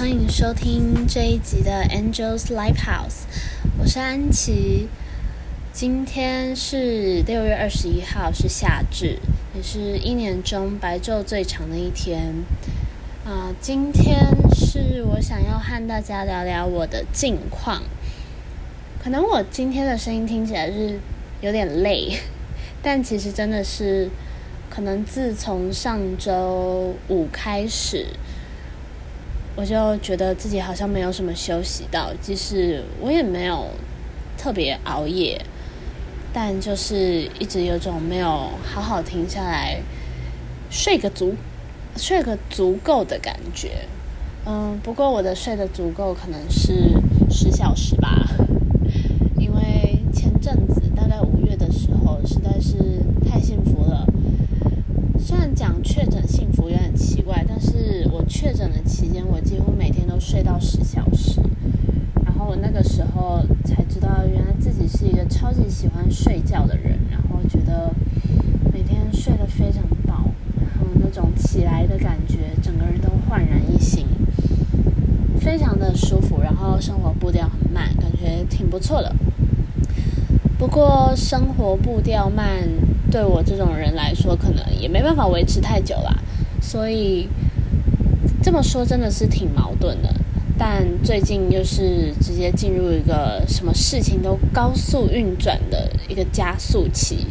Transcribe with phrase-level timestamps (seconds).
[0.00, 3.24] 欢迎收听这一集的 Angels Lighthouse，
[3.78, 4.88] 我是安琪。
[5.74, 9.18] 今天是六月二十一号，是夏至，
[9.54, 12.32] 也是一年中白昼最长的一天。
[13.26, 17.82] 啊，今天是我想要和大家聊聊我的近况。
[18.98, 20.98] 可能我今天的声音听起来是
[21.42, 22.18] 有点累，
[22.80, 24.08] 但其实真的是，
[24.70, 28.06] 可能自从上周五开始。
[29.56, 33.66] 我就觉得自己好像没有什么休息到，即使我也没有
[34.38, 35.40] 特别熬夜，
[36.32, 39.80] 但就是一直有种没有好好停下来
[40.70, 41.34] 睡个足、
[41.96, 43.86] 睡个足够的感觉。
[44.46, 46.94] 嗯，不过我的睡得足够可能是
[47.28, 48.26] 十小时吧，
[49.36, 52.78] 因为前阵子大概五月的时候实在是
[53.28, 54.06] 太幸福了。
[55.18, 61.40] 虽然讲确诊幸福有点奇怪，但是我确诊的期间，我几乎每天都睡到十小时。
[62.24, 66.98] 然后我那个时候才知道，原来自己是一个超级喜欢睡觉的人。
[67.10, 67.92] 然后觉得
[68.72, 70.24] 每天睡得非常饱，
[70.58, 74.06] 然后那种起来的感觉，整个人都焕然一新，
[75.38, 76.40] 非常的舒服。
[76.42, 79.14] 然后生活步调很慢，感觉挺不错了。
[80.58, 82.68] 不过生活步调慢。
[83.10, 86.14] 对我这种人来说，可能也没办法维持太久啦。
[86.62, 87.28] 所以
[88.40, 90.14] 这么说真的是挺矛盾的。
[90.56, 97.26] 但最近又是直接进入一个什么事情都高速运转的一个加速期。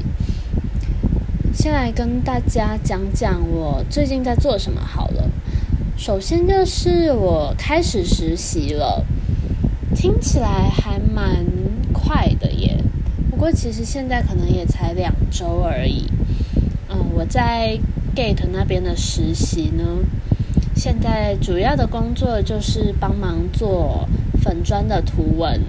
[1.54, 5.30] 先来跟大家讲讲我最近在做什么好了。
[5.96, 9.06] 首先就是我开始实习了，
[10.00, 11.46] 听起来还蛮
[11.92, 12.78] 快的耶。
[13.30, 16.10] 不过其实现在可能也才两周而已。
[16.88, 17.78] 嗯，我在
[18.16, 19.84] Gate 那边的实习呢，
[20.74, 24.08] 现在主要的工作就是帮忙做
[24.42, 25.60] 粉砖的图文。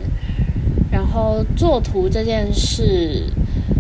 [0.93, 3.25] 然后做图这件事，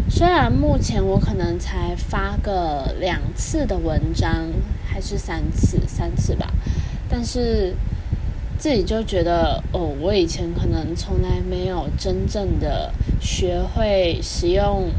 [0.08, 4.48] 虽然目前我可能才发个两次的文章，
[4.84, 6.53] 还是三次，三次吧，
[7.08, 7.72] 但是。
[8.60, 14.91] 自己就觉得哦，我以前可能从来没有真正的学会使用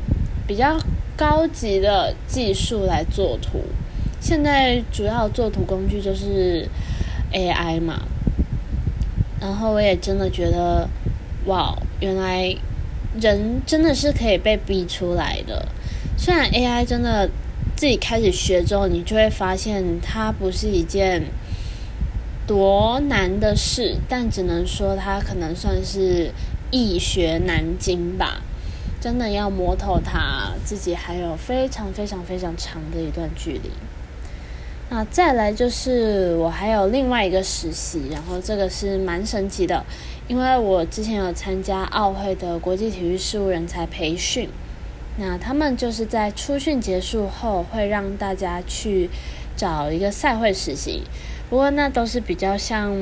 [0.48, 0.80] 比较
[1.16, 3.62] 高级的技术来做图。
[4.20, 6.68] 现在主要做图工具就是
[7.32, 8.02] AI 嘛，
[9.40, 10.90] 然后我也真的觉得
[11.46, 12.56] 哇，原来
[13.22, 15.68] 人真的是可以被逼出来的。
[16.18, 17.30] 虽然 AI 真的
[17.76, 21.26] 自己开始学之后，你就会发现它不是一件。
[22.52, 26.34] 多难的事，但只能说它可能算是
[26.70, 28.42] 易学难精吧。
[29.00, 33.72] 真的要摸透它，自己还有非常非常非常长的一段距离。
[34.90, 39.86] 那再来就是我还有另外一个实习，然后这个是蛮神奇的，
[40.28, 44.50] 因为我之前有参加奥会的国际体育事务人才培训，
[45.18, 49.10] 那他们就是在初训结束后会让大家去
[49.56, 51.04] 找一个赛会实习。
[51.52, 52.96] 不过那都是比较像，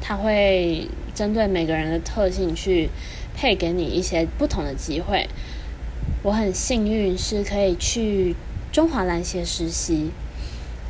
[0.00, 2.90] 他会针对每个人的特性去
[3.32, 5.28] 配给你一些不同的机会。
[6.24, 8.34] 我很幸运是可以去
[8.72, 10.10] 中华篮协实习，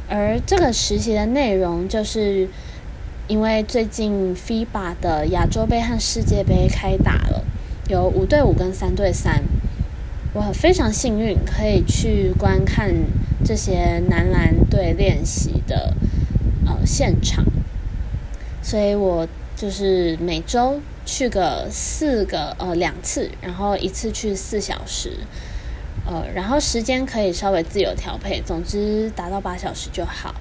[0.08, 2.48] 而这个实习的内容就是
[3.28, 7.44] 因为最近 FIBA 的亚洲杯和世界杯开打了，
[7.88, 9.42] 有五对五跟三对三，
[10.32, 12.90] 我非常幸运可以去观看
[13.44, 15.94] 这些男篮队练习的。
[16.84, 17.44] 现场，
[18.62, 19.26] 所以我
[19.56, 25.18] 就是每周去个四个呃两次，然后一次去四小时，
[26.06, 30.34] 呃，然后时间可以稍微自由调配，总之达到八小时就好。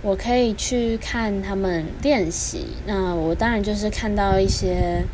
[0.00, 5.04] 我可以去看他们练习，那我当然就是看到一些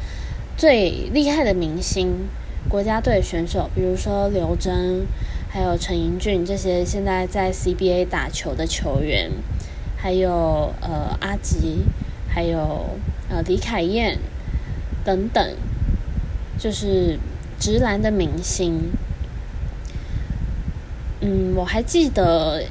[0.56, 2.28] 最厉害的明星、
[2.68, 5.06] 国家队选手，比如说刘真，
[5.48, 9.30] 还有陈盈俊这些现在在 CBA 打球的球员。
[10.04, 11.78] 还有呃阿吉，
[12.28, 12.90] 还有
[13.30, 14.18] 呃李凯燕
[15.02, 15.56] 等等，
[16.58, 17.18] 就是
[17.58, 18.92] 直男的明星。
[21.22, 22.64] 嗯，我还记得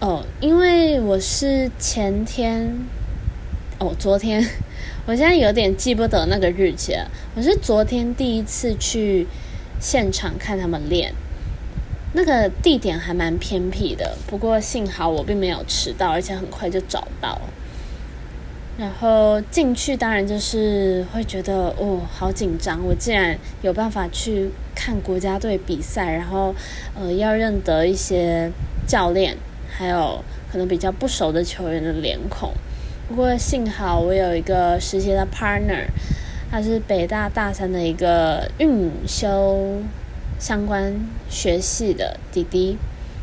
[0.00, 2.76] 哦，因为我是前天
[3.78, 4.44] 哦，昨天，
[5.06, 7.08] 我现在有点记不得那个日期了。
[7.36, 9.28] 我是昨天第一次去
[9.78, 11.14] 现场看他们练。
[12.12, 17.38] 那个地点还蛮偏僻的，不过幸好我并没有迟到，而且很快就找到。
[18.78, 22.82] 然后进去，当然就是会觉得哦，好紧张！
[22.82, 26.54] 我竟然有办法去看国家队比赛，然后
[26.98, 28.50] 呃，要认得一些
[28.86, 29.36] 教练，
[29.68, 32.52] 还有可能比较不熟的球员的脸孔。
[33.06, 35.84] 不过幸好我有一个实习的 partner，
[36.50, 39.82] 他是北大大三的一个运修
[40.40, 40.98] 相关
[41.28, 42.78] 学系的弟弟，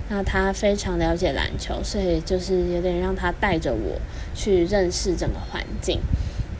[0.08, 4.00] 那他非常了解篮球，所以就是有点让他带着我
[4.34, 6.00] 去认识整个环境。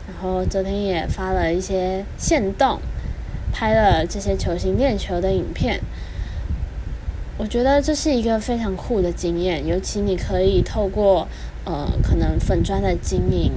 [0.06, 2.80] 然后昨天也发了一些线动，
[3.52, 5.80] 拍了这些球星练球的影片。
[7.38, 11.28] 我觉得这是一个非常酷的经验，尤其你可以透过
[11.64, 13.52] 呃可能粉砖的经营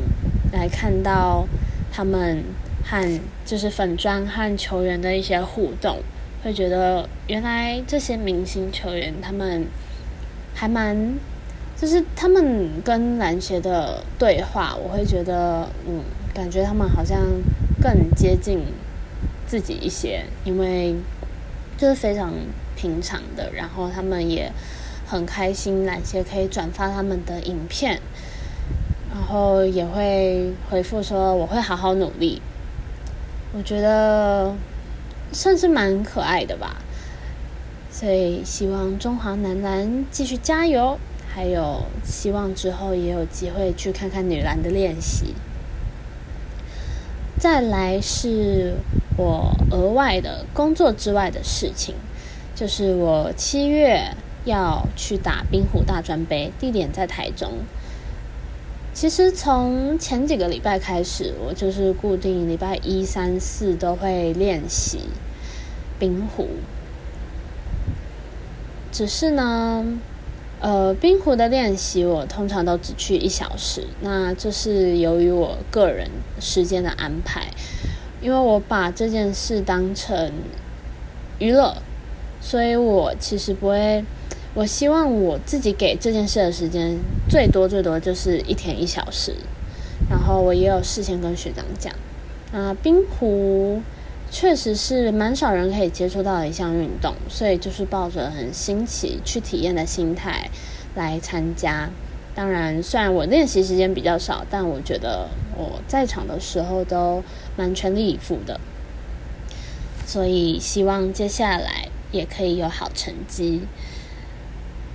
[0.53, 1.48] 来看到
[1.92, 2.44] 他们
[2.83, 5.98] 和就是粉砖和球员的一些互动，
[6.43, 9.65] 会觉得原来这些明星球员他们
[10.53, 11.15] 还蛮
[11.75, 16.03] 就是他们跟篮协的对话，我会觉得嗯
[16.33, 17.19] 感觉他们好像
[17.81, 18.63] 更接近
[19.47, 20.95] 自己一些，因为
[21.77, 22.33] 就是非常。
[22.73, 24.51] 平常的，然后他们也
[25.05, 27.99] 很开心，篮协可以转发他们的影片，
[29.13, 32.41] 然后也会回复说我会好好努力。
[33.53, 34.51] 我觉得
[35.31, 36.77] 算是蛮可爱的吧，
[37.89, 40.97] 所以希望中华男篮继续加油，
[41.33, 45.33] 还有希望之后也有机会去看看女篮的练习。
[47.39, 48.75] 再来是
[49.17, 51.95] 我额外的工作之外的事情。
[52.53, 54.13] 就是我七月
[54.45, 57.53] 要去打冰壶大专杯，地点在台中。
[58.93, 64.99] 其实从前几个礼拜开始，我就是固定礼拜一、三、四都会练习
[65.97, 66.47] 冰壶。
[68.91, 69.85] 只是呢，
[70.59, 73.88] 呃，冰壶的练习我通常都只去一小时。
[74.01, 76.09] 那这是由于我个人
[76.39, 77.47] 时间的安排，
[78.21, 80.31] 因为我把这件事当成
[81.39, 81.77] 娱乐。
[82.43, 84.03] 所以我其实不会，
[84.53, 86.98] 我希望我自己给这件事的时间
[87.30, 89.33] 最多最多就是一天一小时，
[90.09, 91.94] 然后我也有事先跟学长讲，
[92.51, 93.81] 啊，冰壶
[94.30, 100.50] 确实是蛮少人可以接触到的一项运动，所以就是抱着很新奇去体验的心态
[100.95, 101.89] 来参加。
[102.36, 107.24] 当然，虽然我练习时间比较少，但我觉得我在场的时候都
[107.56, 108.59] 蛮全力以赴的，
[110.06, 111.88] 所以希望接下来。
[112.12, 113.62] 也可以有好成绩，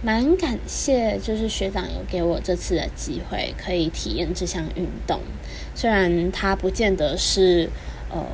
[0.07, 5.19] 蛮感谢，就是学长有给我这次的机会，可以体验这项运动。
[5.75, 7.69] 虽然它不见得是
[8.09, 8.25] 呃，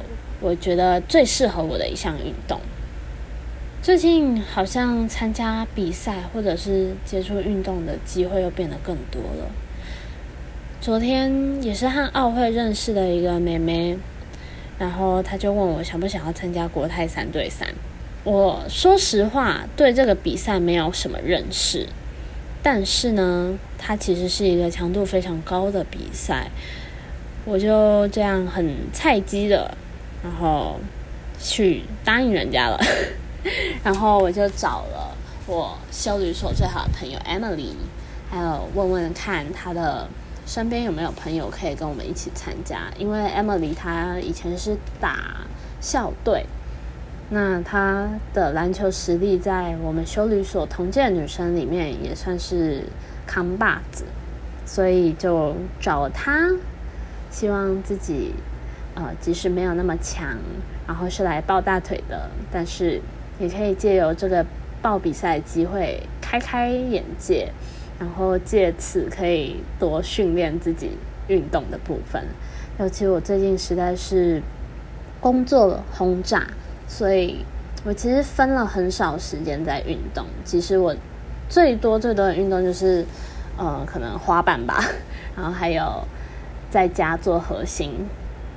[0.42, 2.60] 我觉得最适合我的一项运动。
[3.80, 9.50] 最近好像参加比赛或者是接触运动的机会又变得更多了。
[10.78, 13.96] 昨天也是和奥会认识的一个妹妹，
[14.78, 17.66] 然后她就问我想不想要参加国泰三对三。
[18.24, 21.88] 我说实话，对这个比赛没有什么认识，
[22.62, 26.48] 但是呢，它其实是一个强度非常高的比赛，
[27.44, 29.76] 我就这样很菜鸡的，
[30.22, 30.78] 然后
[31.40, 32.78] 去答应人家了，
[33.82, 35.16] 然后我就找了
[35.48, 37.74] 我修旅所最好的朋友 Emily，
[38.30, 40.06] 还有问问看他的
[40.46, 45.44] 身边有没有朋友可以跟我们一起参加，因为 Emily 她以前是打
[45.80, 46.46] 校队。
[47.30, 52.82] 那她的篮球实力在我们修理所同届女生里面也算是
[53.26, 54.04] 扛把子，
[54.66, 56.50] 所以就找她，
[57.30, 58.34] 希望自己
[58.94, 60.36] 呃即使没有那么强，
[60.86, 63.00] 然后是来抱大腿的，但是
[63.38, 64.44] 也可以借由这个
[64.82, 67.50] 报比赛机会开开眼界，
[67.98, 70.90] 然后借此可以多训练自己
[71.28, 72.22] 运动的部分。
[72.78, 74.42] 尤其我最近实在是
[75.20, 76.46] 工作轰炸。
[76.92, 77.42] 所以，
[77.84, 80.26] 我其实分了很少时间在运动。
[80.44, 80.94] 其实我
[81.48, 83.02] 最多最多的运动就是，
[83.56, 84.78] 呃，可能滑板吧，
[85.34, 86.06] 然后还有
[86.70, 88.06] 在家做核心。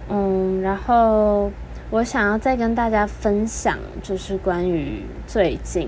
[0.09, 1.49] 嗯，然后
[1.89, 5.87] 我想要再跟大家分享，就是关于最近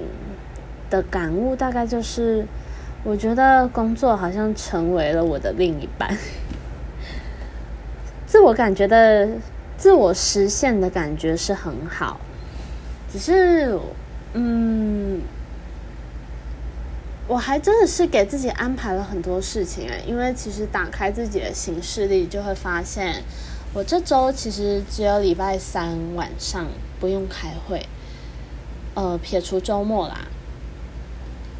[0.90, 2.46] 的感悟，大概就是，
[3.04, 6.18] 我觉得工作好像成为了我的另一半，
[8.26, 9.28] 自我感觉的
[9.76, 12.22] 自我实现的感觉是很好。
[13.18, 13.80] 只是，
[14.34, 15.22] 嗯，
[17.28, 23.24] 我还真的是给自己安排了很多事情哎，因为其实打开自己的行事历，就会发现
[23.74, 26.68] 我这周其实只有礼拜三晚上
[27.00, 27.86] 不用开会，
[28.94, 30.20] 呃，撇除周末啦。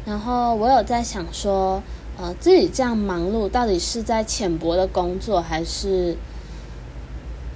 [0.06, 1.82] 然后我有在想说，
[2.16, 6.16] 呃，自己这样忙碌，到底是在浅薄的工作，还是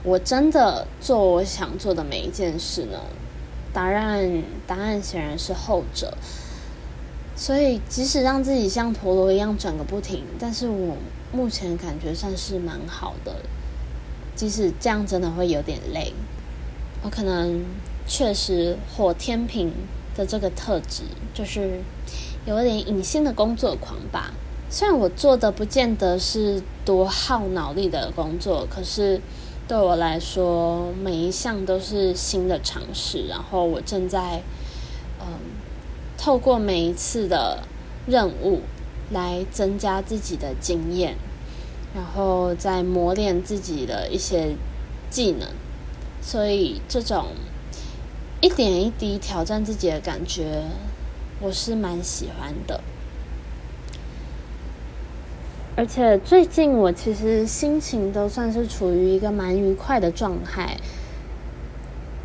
[0.02, 2.98] 我真的做我想做的每一件事呢？
[3.72, 6.14] 答案答案显然是后者。
[7.34, 10.96] 所以即使让自己像陀螺一样转个不停，但是我
[11.32, 13.36] 目前感觉算是蛮好的。
[14.34, 16.12] 即使这样真的会有点累，
[17.02, 17.64] 我可能
[18.06, 19.72] 确实火天平
[20.14, 21.02] 的这个特质
[21.34, 21.80] 就是
[22.46, 24.32] 有点隐性的工作狂吧。
[24.70, 29.20] 虽然我做的不见得是多耗脑力的工作，可是
[29.68, 33.26] 对我来说，每一项都是新的尝试。
[33.28, 34.42] 然后我正在
[35.20, 35.26] 嗯，
[36.18, 37.62] 透过每一次的
[38.06, 38.60] 任务
[39.10, 41.16] 来增加自己的经验，
[41.94, 44.56] 然后再磨练自己的一些
[45.08, 45.48] 技能。
[46.20, 47.28] 所以这种
[48.40, 50.64] 一点一滴挑战自己的感觉，
[51.40, 52.80] 我是蛮喜欢的。
[55.74, 60.76] 而且最近我其实心情都算是处于一个蛮愉快的状态。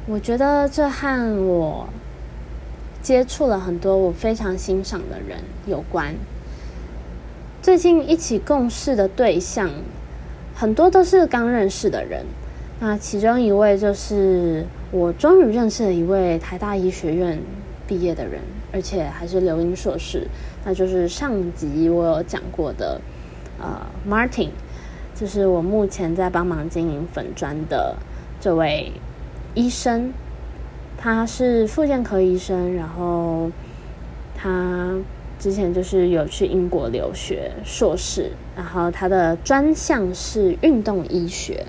[0.06, 1.88] 我觉得这和我
[3.02, 6.14] 接触了很多我非常欣赏的人有关。
[7.62, 9.70] 最近一起共事的对象
[10.54, 12.26] 很多都是刚认识的人，
[12.82, 17.40] 那其中一位就是我终于认识了一位台大医学院
[17.88, 18.42] 毕业的人，
[18.74, 20.28] 而且还是留英硕士，
[20.66, 23.00] 那就是上集我有讲过的。
[23.60, 24.50] 呃，Martin，
[25.16, 27.96] 就是我目前在帮忙经营粉砖的
[28.40, 28.92] 这位
[29.56, 30.14] 医生，
[30.98, 33.52] 他是复健科医生，然后
[34.36, 34.96] 他
[35.40, 41.66] 之前就是有去英国留学硕士，然后他的专项是运动医学，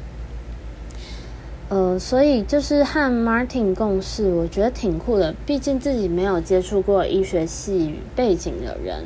[1.70, 9.04] 呃，所以就是和 Martin 共事，我觉得挺酷的，毕竟自己没有接触过医学系背景的人。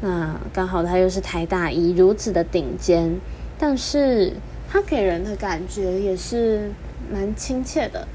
[0.00, 3.18] 那刚好他又是台大医如此的顶尖，
[3.58, 4.34] 但是
[4.70, 6.70] 他给人的感觉也是
[7.10, 8.06] 蛮亲切的，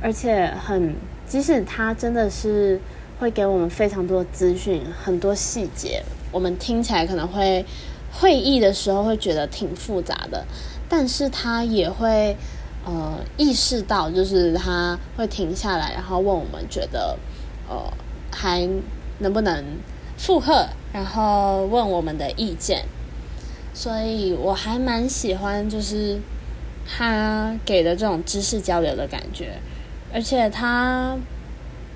[0.00, 0.94] 而且很
[1.26, 2.80] 即使他真的是
[3.18, 7.64] 会给我们非常多资讯，很多细节，我们听起来可能会
[8.10, 10.46] 会议的时候会觉得挺复杂的，
[10.88, 12.34] 但是他也会
[12.86, 17.18] 呃意识到，就是他会停下来，然后问我们觉得
[17.68, 17.92] 呃
[18.30, 18.66] 还
[19.18, 19.62] 能不能
[20.16, 20.66] 附和。
[20.92, 22.84] 然后问我们的意见，
[23.72, 26.20] 所以我还蛮喜欢，就是
[26.86, 29.54] 他给的这种知识交流的感觉。
[30.12, 31.16] 而且他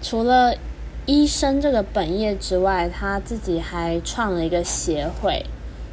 [0.01, 0.57] 除了
[1.05, 5.45] 医生这个本业之外，他自己还创了一个协会，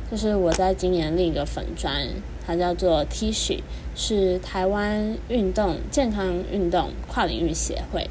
[0.10, 2.08] 就是我在今年另一个粉专，
[2.48, 3.60] 它叫做 T 恤，
[3.96, 8.10] 是台湾运动健康运动跨领域协会。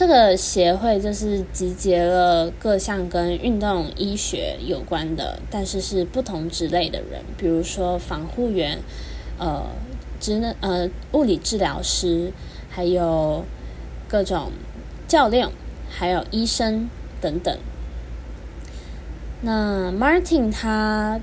[0.00, 8.78] 这个协会就是集结了各项跟运动医学有关的，但是是不同职类的人，比如说防护员、
[9.36, 9.62] 呃
[10.18, 12.32] 职能呃物理治疗师，
[12.70, 13.44] 还有
[14.08, 14.52] 各种
[15.06, 15.46] 教练，
[15.90, 16.88] 还有医生
[17.20, 17.54] 等等。
[19.42, 21.20] 那 Martin 他。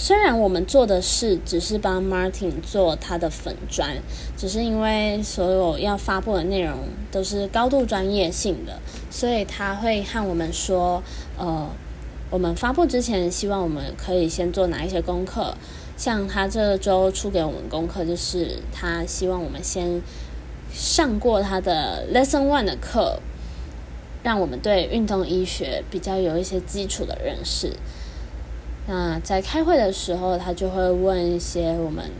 [0.00, 3.96] 虽然我们做的事只是帮 Martin 做他的粉砖，
[4.36, 6.78] 只是因为所有要发布的内容
[7.10, 8.78] 都是高度专业性的，
[9.10, 11.02] 所以他会和我们说，
[11.36, 11.68] 呃，
[12.30, 15.52] 我们发布之前希望我们可以先做哪一些功课。
[15.96, 20.00] 像他这周出给我们功课，就是他希望我们先
[20.72, 23.18] 上过他的 Lesson One 的课，
[24.22, 27.72] 让我们对运动医学比较有一些基础的认识。
[28.90, 32.10] 那在开会的时候，他就会问一些我们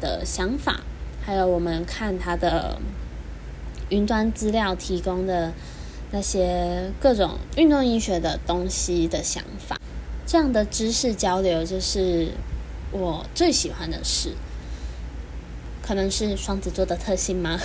[0.00, 0.82] 的想法，
[1.20, 2.78] 还有我们看他的
[3.88, 5.52] 云端资料提供的
[6.12, 9.76] 那些各种运动医学的东西的想法。
[10.24, 12.28] 这样的知识交流就是
[12.92, 14.34] 我最喜欢的事。
[15.82, 17.58] 可能是双子座的特性吗？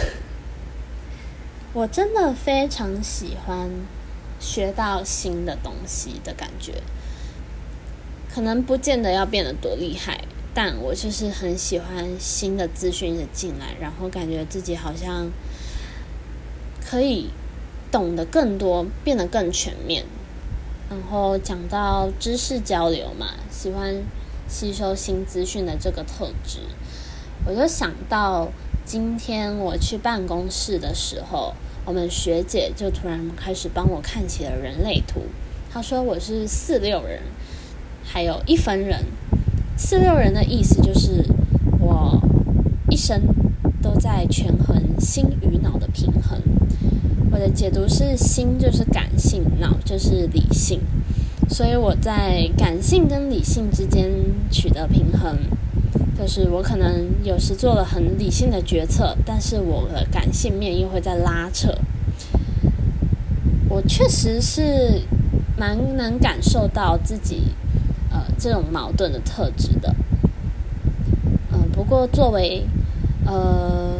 [1.73, 3.69] 我真的非常喜欢
[4.39, 6.81] 学到新的东西的感觉。
[8.33, 10.23] 可能不见得要变得多厉害，
[10.53, 15.29] 但我就是很喜欢新的资讯的进来，然后感觉自己好像
[16.79, 17.29] 可以
[17.91, 20.05] 懂得更多，变得更全面。
[20.89, 24.01] 然后讲到知识交流嘛，喜欢
[24.47, 26.59] 吸收新资讯的这个特质，
[27.45, 28.49] 我就想到
[28.85, 31.53] 今天我去办公室的时候，
[31.85, 35.21] 我们学姐就突然开始帮我看起了人类图，
[35.69, 37.21] 她说我是四六人。
[38.13, 39.05] 还有一分人，
[39.77, 41.23] 四六人的意思就是
[41.79, 42.21] 我
[42.89, 43.21] 一生
[43.81, 46.41] 都在权衡心与脑的平衡。
[47.31, 50.81] 我的解读是心就是感性，脑就是理性，
[51.49, 54.11] 所以我在感性跟理性之间
[54.51, 55.37] 取得平衡。
[56.17, 61.73] 就是我可能有时做了很理性的决策，但是我的感性面又会在拉扯。
[63.69, 65.01] 我确实是
[65.57, 67.53] 蛮能感受到自己
[68.41, 69.95] 这种矛盾的特质的。
[71.51, 72.65] 嗯，不过作为
[73.23, 73.99] 呃，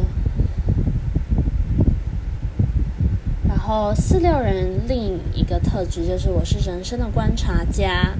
[3.48, 8.14] 然后四六人另一个特质就是我是人生的观察家。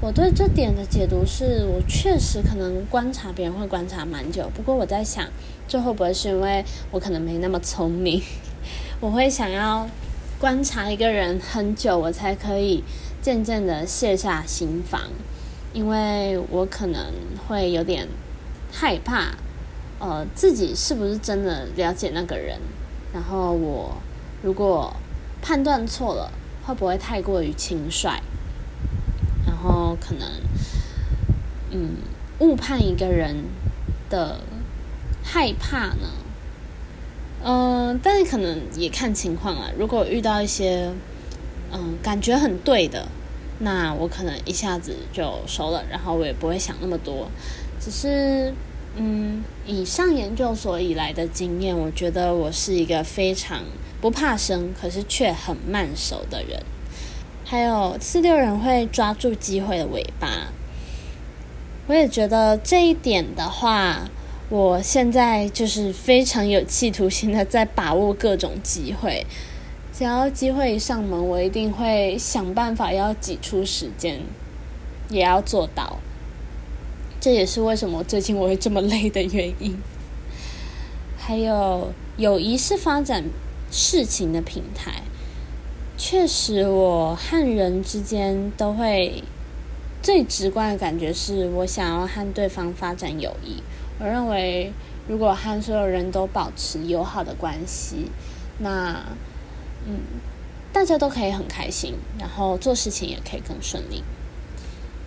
[0.00, 5.26] 我对这点的解读是我确实可能观察别人会观察蛮久，不过我在想，
[5.66, 8.22] 这会不会是因为我可能没那么聪明？
[9.00, 9.88] 我会想要
[10.38, 12.84] 观察一个人很久，我才可以
[13.26, 15.00] 渐渐的卸下心防，
[15.72, 17.12] 因为我可能
[17.48, 18.06] 会有点
[18.70, 19.34] 害怕，
[19.98, 22.56] 呃，自己是不是真的了解那个人？
[23.12, 23.96] 然后我
[24.44, 24.94] 如果
[25.42, 26.30] 判断错了，
[26.64, 28.20] 会不会太过于轻率？
[29.44, 30.28] 然后可能，
[31.72, 31.96] 嗯，
[32.38, 33.34] 误判一个人
[34.08, 34.38] 的
[35.24, 36.12] 害怕呢，
[37.42, 39.68] 嗯，但是可能也看情况啊。
[39.76, 40.92] 如果遇到一些，
[41.72, 43.08] 嗯，感觉很对的，
[43.58, 47.28] 那我可能一下子就熟了，然后我也不会想那么多。
[47.80, 48.52] 只是，
[48.96, 53.62] 嗯，以上研究所以来的经验，我觉得我是一个非常
[54.00, 56.62] 不怕生，可是却很慢熟的人。
[57.44, 60.48] 还有四六人会抓住机会的尾巴，
[61.86, 64.08] 我也觉得这一点的话，
[64.48, 69.24] 我现在就是非常有企图心的在把握各种机会。
[69.96, 74.20] 只要机会一上门，我一定会想办法要挤出时间，
[75.08, 75.96] 也要做到。
[77.18, 79.78] 这也是为什么最近我会这么累的原因。
[81.16, 83.24] 还有，友谊是发展
[83.70, 85.00] 事情的平台。
[85.96, 89.24] 确实，我和人之间都会
[90.02, 93.62] 最直观的感觉是我想要和对方发展友谊。
[93.98, 94.70] 我认为，
[95.08, 98.10] 如果和所有人都保持友好的关系，
[98.58, 99.02] 那
[99.84, 99.98] 嗯，
[100.72, 104.02] 大家都可以很开心，然后做事情也可以更顺利。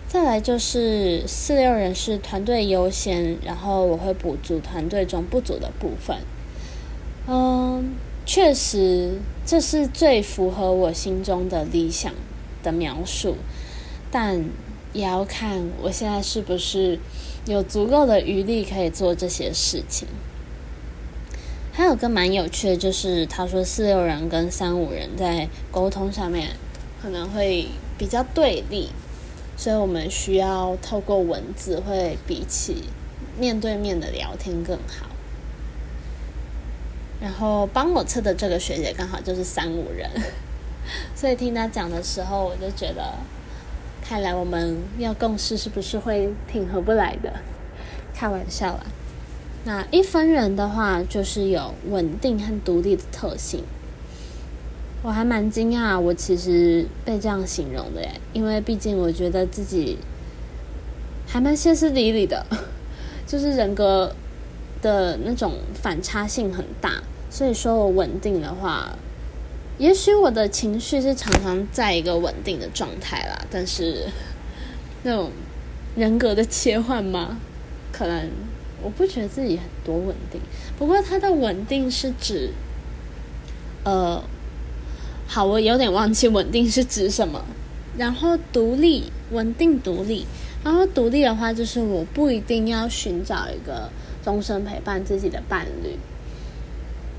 [0.06, 6.18] 再来就是四六人是团队优先，然后我会补足团队中不足的部分。
[7.26, 7.96] 嗯。
[8.26, 12.12] 确实，这是最符合我心中的理想
[12.62, 13.34] 的描述，
[14.08, 14.44] 但
[14.92, 17.00] 也要看我现在是不是
[17.46, 20.06] 有足够的余力可以做这些事情。
[21.80, 26.50] 还有个蛮有趣的，就是他说四六人跟三五人在沟通上面
[27.00, 28.90] 可能会比较对立，
[29.56, 32.84] 所以我们需要透过文字会比起
[33.38, 35.06] 面对面的聊天更好。
[37.18, 40.06] 然后帮我测的这个学姐刚好就是三五人，
[41.16, 43.14] 所以听他讲的时候，我就觉得，
[44.06, 47.32] 看来我们要共事是不是会挺合不来的？
[48.14, 48.80] 开玩笑啦。
[49.64, 53.62] 那一分人的话，就是有稳定和独立的特性。
[55.02, 59.98] 我还蛮惊讶，我其实被这样形容的耶，因为毕竟我觉得自己
[61.26, 62.44] 还蛮歇斯底里的，
[63.26, 64.14] 就是人格
[64.82, 67.02] 的那种反差性很大。
[67.30, 68.98] 所以说我稳定的话，
[69.78, 74.06] 也许我的情绪是常常在一个稳定的状态啦，但是
[75.02, 75.30] 那种
[75.96, 77.38] 人格的切换嘛，
[77.92, 78.30] 可能
[78.82, 80.40] 我不觉得自己很多稳定。
[80.78, 82.50] 不过它的稳定是指，
[83.84, 84.22] 呃，
[85.26, 87.44] 好，我有点忘记稳定是指什么。
[87.98, 90.26] 然后独立，稳定独立。
[90.62, 93.90] 然后独立的话，就是我不一定要寻找一个
[94.22, 95.98] 终身陪伴自己的伴侣。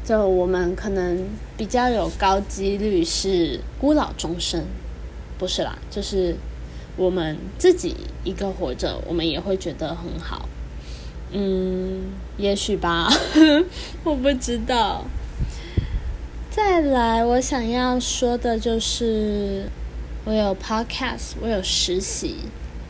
[0.04, 4.64] 就我们可能比较有高几率是孤老终生，
[5.38, 6.36] 不是啦，就是
[6.98, 10.48] 我们自己一个活着，我们也会觉得很好。
[11.32, 13.10] 嗯，也许吧，
[14.04, 15.06] 我不知道。
[16.50, 19.70] 再来，我想要说的就是，
[20.26, 22.36] 我有 podcast，我有实习，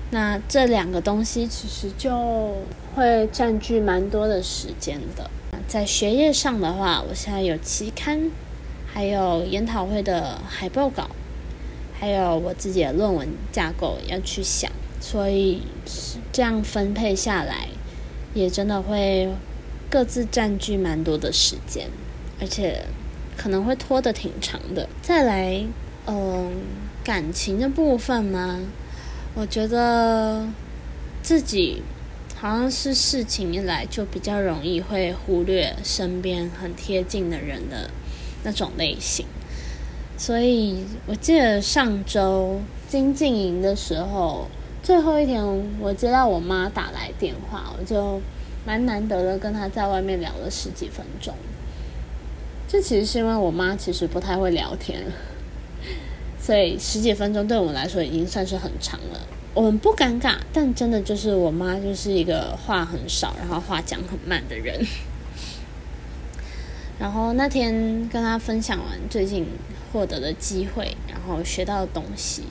[0.09, 2.57] 那这两个东西其实就
[2.95, 5.29] 会占据蛮多的时间的。
[5.67, 8.31] 在学业上的话，我现在有期刊，
[8.91, 11.07] 还有研讨会的海报稿，
[11.99, 15.61] 还有我自己的论文架构要去想，所以
[16.33, 17.67] 这样分配下来，
[18.33, 19.29] 也真的会
[19.89, 21.89] 各自占据蛮多的时间，
[22.39, 22.85] 而且
[23.37, 24.87] 可能会拖得挺长的。
[25.01, 25.63] 再来，
[26.07, 26.51] 嗯，
[27.03, 28.59] 感情的部分吗？
[29.33, 30.47] 我觉得
[31.21, 31.81] 自己。
[32.41, 37.87] 好像是事情一来就比较容易会忽略身边很贴近的人的
[38.41, 39.27] 那种类型，
[40.17, 44.47] 所以我记得上周经进营的时候，
[44.83, 45.43] 最后一天
[45.79, 48.19] 我接到我妈打来电话，我就
[48.65, 51.35] 蛮难得的跟她在外面聊了十几分钟，
[52.67, 55.03] 这其实是因为我妈其实不太会聊天，
[56.41, 59.19] 所以十几分钟对我们来说已经算是很长了。
[59.53, 64.79] 我们不尴尬，但真的就是我妈就是一个话很少，然后话讲很慢的人。
[66.97, 69.45] 然后那天跟她分享完最近
[69.91, 72.43] 获得的机会，然后学到的东西，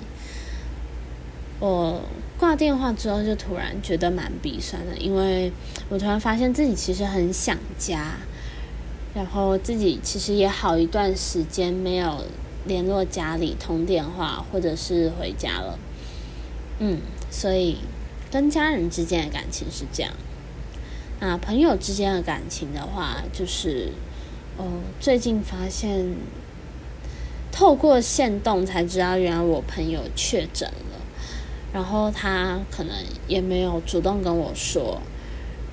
[1.58, 2.02] 我
[2.40, 5.52] 挂电话之后就突然觉得蛮鼻酸的，因为
[5.90, 8.14] 我突然发现自己其实很想家，
[9.14, 12.24] 然后自己其实也好一段时间没有
[12.64, 15.78] 联络家里通电话或者是回家了，
[16.78, 17.00] 嗯，
[17.30, 17.76] 所以
[18.30, 20.10] 跟家人之间的感情是这样，
[21.20, 23.92] 那朋友之间的感情的话就是。
[24.56, 24.66] 哦，
[25.00, 26.04] 最近发现
[27.50, 30.89] 透过线动才知道，原来我朋友确诊了。
[31.72, 32.96] 然后他可能
[33.28, 35.00] 也没有主动跟我说，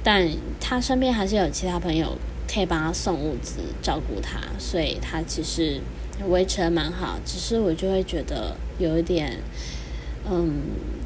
[0.04, 0.30] 但
[0.60, 5.82] 他身边还是有其他朋友可以帮他送物资、照顾他，所以他其实
[6.28, 7.20] 维持的蛮好。
[7.26, 9.40] 只是我就会觉得有一点
[10.30, 10.62] 嗯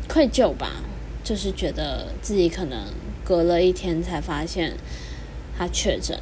[0.07, 0.83] 愧疚吧，
[1.23, 2.79] 就是觉得自己可能
[3.23, 4.73] 隔了一天才发现
[5.57, 6.19] 他确诊。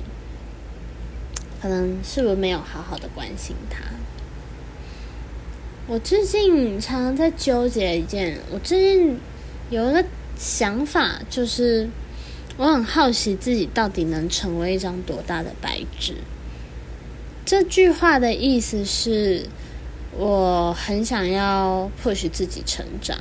[1.61, 3.81] 可能是不是没有好好的关心他？
[5.89, 9.19] 我最近常常在纠结一件，我最近
[9.71, 10.05] 有一个
[10.37, 11.89] 想法，就是
[12.57, 16.13] 我很好奇自己到底能成为一张多大的白纸。
[17.43, 19.47] 这句话的意思是，
[20.15, 23.17] 我很想要 push 自己成长，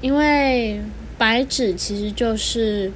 [0.00, 0.80] 因为
[1.18, 2.90] 白纸其实就是，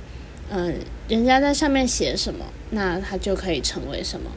[0.49, 2.47] 嗯，人家在上面写什么。
[2.71, 4.31] 那它就可以成为什么？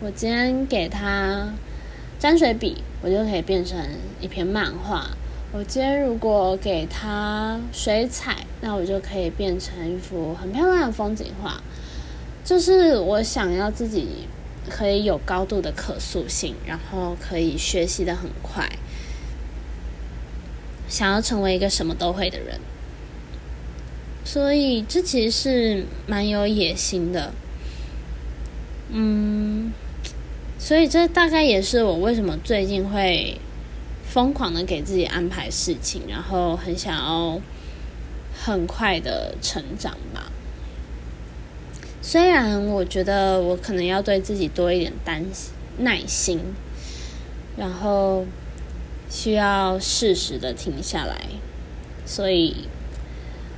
[0.00, 1.54] 我今天给它
[2.18, 3.78] 沾水笔，我就可以变成
[4.20, 5.10] 一篇漫画。
[5.52, 11.62] 我今天如果给它水彩，那我就可以变成一幅很漂亮的风景画。
[12.44, 14.28] 就是我想要自己
[14.68, 18.68] 可以有高度的可塑性，然后可以学习的很快，
[20.88, 22.60] 想要成为一个什么都会的人。
[24.24, 27.32] 所以这其实是蛮有野心的。
[28.90, 29.72] 嗯，
[30.66, 33.40] 所以这大概也是我为什么最近会
[34.02, 37.40] 疯狂的给自己安排事情，然后很想要
[38.34, 40.32] 很快的成长吧。
[42.02, 45.24] 虽然我觉得我可能要对自己多一点担
[45.78, 46.40] 耐心，
[47.56, 48.26] 然后
[49.08, 51.16] 需要适时的停下来，
[52.04, 52.66] 所以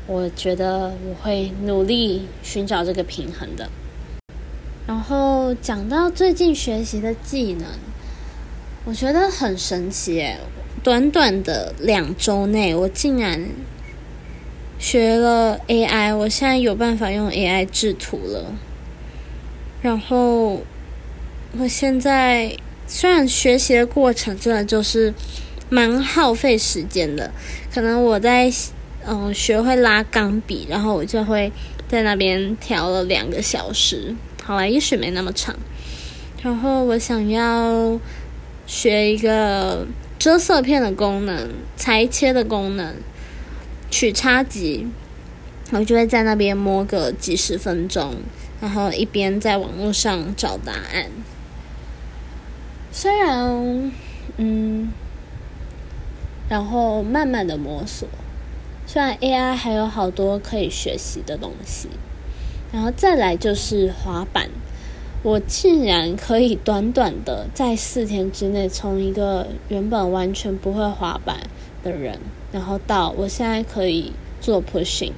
[0.07, 3.71] 我觉得我会努力寻找这个平衡的。
[4.89, 7.69] 然后讲到最近学习的技能，
[8.87, 10.39] 我觉得很神奇诶，
[10.83, 13.51] 短短的两周内，我竟然
[14.79, 18.55] 学了 AI，我现在有办法用 AI 制图了。
[19.83, 20.63] 然后
[21.59, 25.13] 我现在虽然学习的过程真的就是
[25.69, 27.31] 蛮耗费时间的，
[27.71, 28.51] 可能我在
[29.07, 31.53] 嗯学会拉钢笔，然后我就会
[31.87, 34.17] 在那边调了两个小时。
[34.49, 35.55] 好了，也许没那么长。
[36.43, 38.01] 然后我想要
[38.67, 39.87] 学一个
[40.19, 42.95] 遮色片的功能、裁切的功能、
[43.91, 44.87] 取差级，
[45.71, 48.15] 我就会在那边摸个几十分钟，
[48.59, 51.11] 然后一边在网络上找答案。
[52.91, 53.93] 虽然，
[54.39, 54.91] 嗯，
[56.49, 58.09] 然后慢慢的摸索。
[58.87, 61.91] 虽然 AI 还有好多可以学习的东西。
[62.73, 64.51] 然后再来就是滑板，
[65.23, 71.39] 我竟然可以短短的在四天之内，从一个原本完全不会滑板
[71.83, 72.19] 的人，
[72.53, 75.13] 然后到我现在可以做 pushing，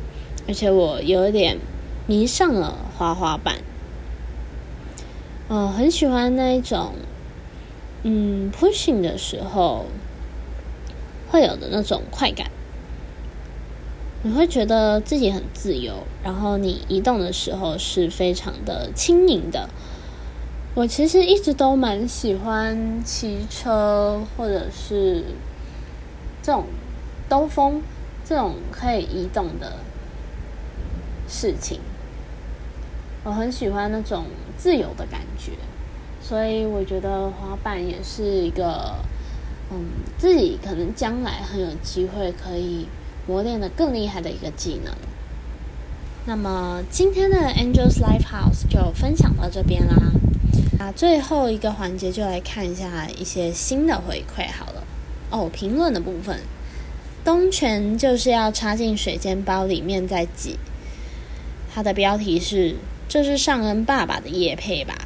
[0.47, 1.59] 而且我有点
[2.07, 3.57] 迷上了滑滑板，
[5.49, 6.95] 嗯，很喜欢那一种，
[8.03, 9.87] 嗯，pushing 的时候
[11.31, 12.50] 会有的那种快感。
[14.23, 19.71] 你会觉得自己很自由，然后你移动的时候是非常的轻盈的。
[20.75, 25.25] 我其实一直都蛮喜欢骑车，或者是
[26.43, 26.67] 这种
[27.31, 27.83] 兜风
[28.23, 29.79] 这种可以移动的
[31.27, 31.81] 事情。
[33.25, 34.27] 我很喜欢那种
[34.59, 35.53] 自由的感觉，
[36.21, 38.97] 所以我觉得滑板也是一个，
[39.71, 39.87] 嗯，
[40.19, 42.87] 自己可能将来很有机会可以。
[43.31, 44.93] 磨练的更厉害的一个技能。
[46.27, 49.95] 那么今天的 Angels Life House 就分享到这边啦。
[50.81, 54.83] 啊，最后一个环节就来看一下一些新的回馈好了。
[55.31, 56.41] 哦，评论的部分，
[57.25, 60.59] 东泉就是要插进水煎包里面再挤。
[61.73, 62.75] 它的标题是：
[63.09, 64.97] 这是尚恩爸爸的叶配吧？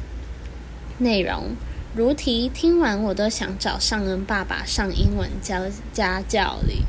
[0.97, 1.55] 内容。
[1.95, 5.61] 如题听完我都想找尚恩爸爸上英文教
[5.93, 6.83] 家教里。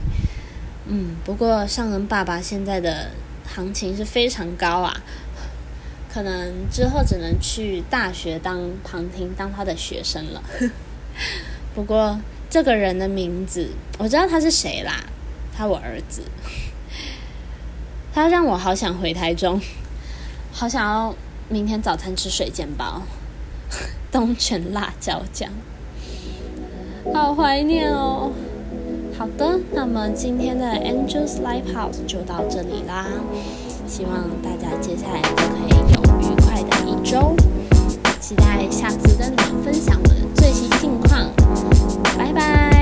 [0.89, 3.11] 嗯，不过尚恩爸爸现在的
[3.47, 5.03] 行情是非常高啊，
[6.13, 10.43] 可能之后只能去大学当旁听，当他的学生了。
[11.75, 12.19] 不过
[12.49, 15.05] 这个人的名字我知道他是谁啦，
[15.57, 16.23] 他我儿子。
[18.15, 19.61] 他让我好想回台中，
[20.53, 21.15] 好想要
[21.49, 23.03] 明天早餐吃水煎包。
[24.13, 25.51] 东泉辣椒酱，
[27.13, 28.33] 好怀念哦。
[29.19, 33.07] 好的，那么今天的 Angel's Life House 就到这里啦，
[33.87, 37.35] 希望大家接下来都可以有愉快的一周，
[38.21, 41.31] 期待下次跟你们分享的最新近况，
[42.19, 42.75] 拜拜。